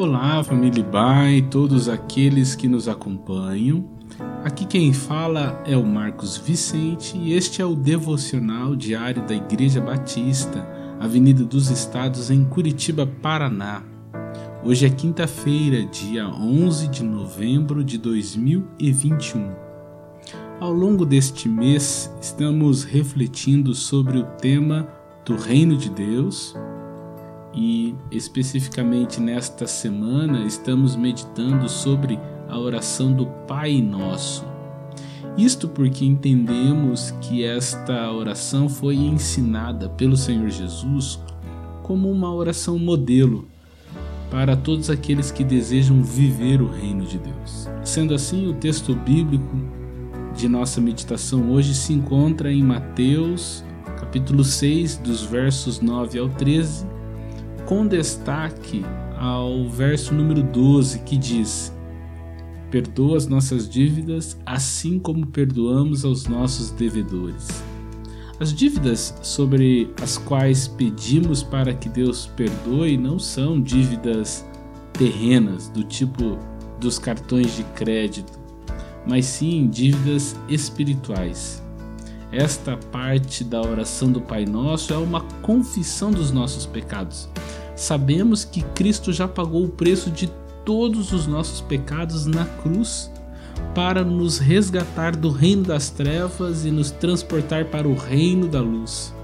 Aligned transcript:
Olá, 0.00 0.42
família 0.42 0.82
Bai, 0.82 1.46
todos 1.50 1.86
aqueles 1.86 2.54
que 2.54 2.66
nos 2.66 2.88
acompanham. 2.88 3.84
Aqui 4.42 4.64
quem 4.64 4.94
fala 4.94 5.62
é 5.66 5.76
o 5.76 5.84
Marcos 5.84 6.38
Vicente 6.38 7.18
e 7.18 7.34
este 7.34 7.60
é 7.60 7.66
o 7.66 7.74
devocional 7.74 8.74
diário 8.74 9.22
da 9.26 9.34
Igreja 9.34 9.78
Batista, 9.78 10.66
Avenida 10.98 11.44
dos 11.44 11.68
Estados, 11.68 12.30
em 12.30 12.46
Curitiba, 12.46 13.06
Paraná. 13.06 13.82
Hoje 14.64 14.86
é 14.86 14.88
quinta-feira, 14.88 15.84
dia 15.84 16.26
11 16.26 16.88
de 16.88 17.04
novembro 17.04 17.84
de 17.84 17.98
2021. 17.98 19.52
Ao 20.58 20.72
longo 20.72 21.04
deste 21.04 21.46
mês, 21.46 22.10
estamos 22.22 22.84
refletindo 22.84 23.74
sobre 23.74 24.16
o 24.16 24.24
tema 24.40 24.88
do 25.26 25.36
Reino 25.36 25.76
de 25.76 25.90
Deus 25.90 26.56
e, 27.54 27.94
especificamente 28.10 29.20
nesta 29.20 29.66
semana, 29.66 30.44
estamos 30.44 30.96
meditando 30.96 31.68
sobre 31.68 32.18
a 32.48 32.58
oração 32.58 33.12
do 33.12 33.26
Pai 33.26 33.80
Nosso. 33.80 34.44
Isto 35.36 35.68
porque 35.68 36.04
entendemos 36.04 37.12
que 37.22 37.44
esta 37.44 38.10
oração 38.10 38.68
foi 38.68 38.96
ensinada 38.96 39.88
pelo 39.88 40.16
Senhor 40.16 40.50
Jesus 40.50 41.20
como 41.82 42.10
uma 42.10 42.32
oração 42.32 42.78
modelo 42.78 43.48
para 44.30 44.56
todos 44.56 44.90
aqueles 44.90 45.30
que 45.30 45.42
desejam 45.42 46.02
viver 46.02 46.62
o 46.62 46.68
reino 46.68 47.04
de 47.04 47.18
Deus. 47.18 47.68
Sendo 47.84 48.14
assim, 48.14 48.46
o 48.46 48.54
texto 48.54 48.94
bíblico 48.94 49.56
de 50.36 50.48
nossa 50.48 50.80
meditação 50.80 51.50
hoje 51.50 51.74
se 51.74 51.92
encontra 51.92 52.52
em 52.52 52.62
Mateus, 52.62 53.64
capítulo 53.98 54.44
6, 54.44 54.98
dos 54.98 55.22
versos 55.22 55.80
9 55.80 56.18
ao 56.18 56.28
13, 56.28 56.86
com 57.70 57.86
destaque 57.86 58.84
ao 59.16 59.68
verso 59.68 60.12
número 60.12 60.42
12, 60.42 60.98
que 61.04 61.16
diz: 61.16 61.72
Perdoa 62.68 63.16
as 63.16 63.28
nossas 63.28 63.68
dívidas, 63.68 64.36
assim 64.44 64.98
como 64.98 65.24
perdoamos 65.24 66.04
aos 66.04 66.26
nossos 66.26 66.72
devedores. 66.72 67.62
As 68.40 68.52
dívidas 68.52 69.16
sobre 69.22 69.88
as 70.02 70.18
quais 70.18 70.66
pedimos 70.66 71.44
para 71.44 71.72
que 71.72 71.88
Deus 71.88 72.26
perdoe 72.34 72.96
não 72.96 73.20
são 73.20 73.62
dívidas 73.62 74.44
terrenas, 74.92 75.68
do 75.68 75.84
tipo 75.84 76.40
dos 76.80 76.98
cartões 76.98 77.54
de 77.54 77.62
crédito, 77.76 78.36
mas 79.06 79.26
sim 79.26 79.68
dívidas 79.68 80.34
espirituais. 80.48 81.62
Esta 82.32 82.76
parte 82.76 83.44
da 83.44 83.60
oração 83.60 84.10
do 84.10 84.20
Pai 84.20 84.44
Nosso 84.44 84.92
é 84.92 84.98
uma 84.98 85.20
confissão 85.40 86.10
dos 86.10 86.32
nossos 86.32 86.66
pecados. 86.66 87.28
Sabemos 87.80 88.44
que 88.44 88.60
Cristo 88.74 89.10
já 89.10 89.26
pagou 89.26 89.64
o 89.64 89.70
preço 89.70 90.10
de 90.10 90.30
todos 90.66 91.14
os 91.14 91.26
nossos 91.26 91.62
pecados 91.62 92.26
na 92.26 92.44
cruz 92.44 93.10
para 93.74 94.04
nos 94.04 94.38
resgatar 94.38 95.16
do 95.16 95.30
reino 95.30 95.62
das 95.62 95.88
trevas 95.88 96.66
e 96.66 96.70
nos 96.70 96.90
transportar 96.90 97.64
para 97.64 97.88
o 97.88 97.94
reino 97.94 98.46
da 98.46 98.60
luz. 98.60 99.14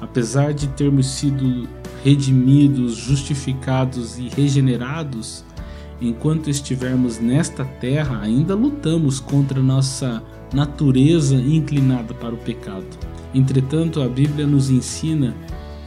Apesar 0.00 0.52
de 0.52 0.66
termos 0.66 1.06
sido 1.06 1.68
redimidos, 2.02 2.96
justificados 2.96 4.18
e 4.18 4.28
regenerados, 4.28 5.44
enquanto 6.00 6.50
estivermos 6.50 7.20
nesta 7.20 7.64
terra, 7.64 8.18
ainda 8.20 8.56
lutamos 8.56 9.20
contra 9.20 9.62
nossa 9.62 10.20
natureza 10.52 11.36
inclinada 11.36 12.12
para 12.14 12.34
o 12.34 12.38
pecado. 12.38 12.84
Entretanto, 13.32 14.02
a 14.02 14.08
Bíblia 14.08 14.44
nos 14.44 14.70
ensina 14.70 15.36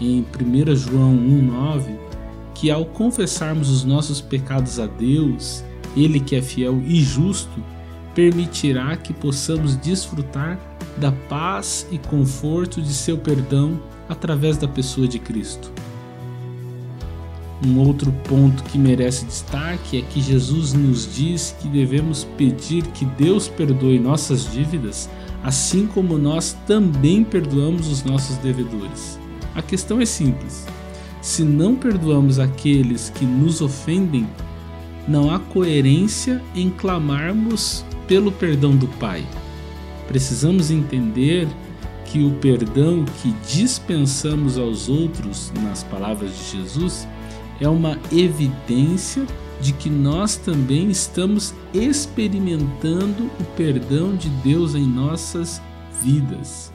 em 0.01 0.25
1 0.25 0.75
João 0.75 1.15
1,9 1.15 2.11
que 2.61 2.69
ao 2.69 2.85
confessarmos 2.85 3.69
os 3.69 3.83
nossos 3.83 4.21
pecados 4.21 4.79
a 4.79 4.85
Deus, 4.85 5.63
Ele 5.95 6.19
que 6.19 6.35
é 6.35 6.41
fiel 6.41 6.79
e 6.85 7.01
justo, 7.01 7.63
permitirá 8.13 8.95
que 8.97 9.13
possamos 9.13 9.75
desfrutar 9.75 10.59
da 10.97 11.11
paz 11.11 11.87
e 11.91 11.97
conforto 11.97 12.81
de 12.81 12.93
seu 12.93 13.17
perdão 13.17 13.79
através 14.09 14.57
da 14.57 14.67
pessoa 14.67 15.07
de 15.07 15.17
Cristo. 15.17 15.71
Um 17.65 17.79
outro 17.79 18.11
ponto 18.27 18.63
que 18.63 18.77
merece 18.77 19.25
destaque 19.25 19.97
é 19.97 20.01
que 20.01 20.21
Jesus 20.21 20.73
nos 20.73 21.15
diz 21.15 21.55
que 21.59 21.67
devemos 21.67 22.25
pedir 22.37 22.83
que 22.87 23.05
Deus 23.05 23.47
perdoe 23.47 23.99
nossas 23.99 24.51
dívidas, 24.51 25.09
assim 25.43 25.87
como 25.87 26.17
nós 26.17 26.57
também 26.67 27.23
perdoamos 27.23 27.87
os 27.87 28.03
nossos 28.03 28.37
devedores. 28.37 29.19
A 29.55 29.61
questão 29.61 29.99
é 30.01 30.05
simples: 30.05 30.65
se 31.21 31.43
não 31.43 31.75
perdoamos 31.75 32.39
aqueles 32.39 33.09
que 33.09 33.25
nos 33.25 33.61
ofendem, 33.61 34.27
não 35.07 35.33
há 35.33 35.39
coerência 35.39 36.41
em 36.55 36.69
clamarmos 36.69 37.83
pelo 38.07 38.31
perdão 38.31 38.75
do 38.75 38.87
Pai. 38.87 39.25
Precisamos 40.07 40.71
entender 40.71 41.47
que 42.05 42.23
o 42.23 42.31
perdão 42.31 43.05
que 43.21 43.31
dispensamos 43.47 44.57
aos 44.57 44.89
outros, 44.89 45.51
nas 45.63 45.83
palavras 45.83 46.31
de 46.31 46.57
Jesus, 46.57 47.07
é 47.59 47.69
uma 47.69 47.97
evidência 48.11 49.25
de 49.61 49.71
que 49.71 49.89
nós 49.89 50.35
também 50.35 50.89
estamos 50.89 51.53
experimentando 51.73 53.29
o 53.39 53.43
perdão 53.55 54.15
de 54.15 54.27
Deus 54.43 54.75
em 54.75 54.85
nossas 54.85 55.61
vidas. 56.03 56.73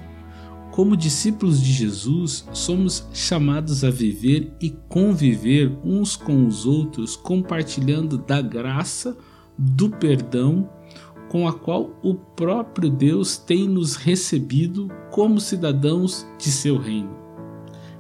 Como 0.77 0.95
discípulos 0.95 1.63
de 1.63 1.73
Jesus, 1.73 2.47
somos 2.53 3.09
chamados 3.15 3.83
a 3.83 3.89
viver 3.89 4.53
e 4.61 4.69
conviver 4.91 5.73
uns 5.83 6.17
com 6.17 6.47
os 6.47 6.67
outros, 6.67 7.17
compartilhando 7.17 8.19
da 8.19 8.43
graça, 8.43 9.17
do 9.57 9.89
perdão, 9.89 10.69
com 11.31 11.49
a 11.49 11.53
qual 11.55 11.99
o 12.03 12.15
próprio 12.15 12.91
Deus 12.91 13.39
tem 13.39 13.67
nos 13.67 13.97
recebido 13.97 14.93
como 15.11 15.41
cidadãos 15.41 16.27
de 16.39 16.53
seu 16.53 16.77
reino. 16.77 17.17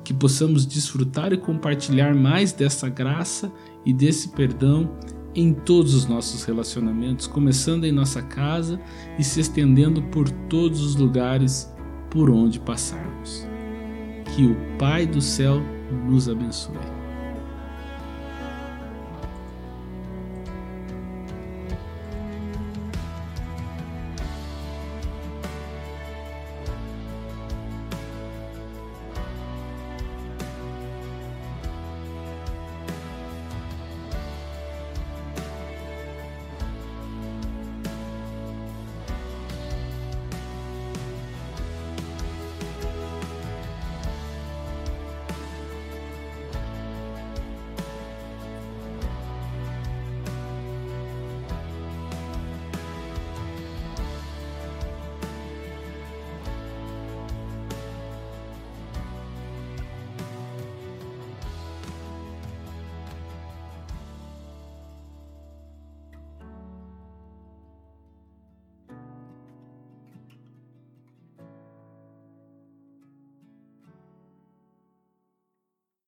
Que 0.04 0.12
possamos 0.12 0.66
desfrutar 0.66 1.32
e 1.32 1.38
compartilhar 1.38 2.14
mais 2.14 2.52
dessa 2.52 2.90
graça 2.90 3.50
e 3.86 3.92
desse 3.94 4.28
perdão 4.28 4.90
em 5.34 5.54
todos 5.54 5.94
os 5.94 6.04
nossos 6.04 6.44
relacionamentos, 6.44 7.26
começando 7.26 7.84
em 7.84 7.92
nossa 7.92 8.20
casa 8.20 8.78
e 9.18 9.24
se 9.24 9.40
estendendo 9.40 10.02
por 10.02 10.28
todos 10.28 10.82
os 10.82 10.94
lugares 10.94 11.74
por 12.16 12.30
onde 12.30 12.58
passarmos. 12.58 13.46
Que 14.34 14.46
o 14.46 14.56
Pai 14.78 15.06
do 15.06 15.20
céu 15.20 15.60
nos 16.08 16.30
abençoe. 16.30 16.95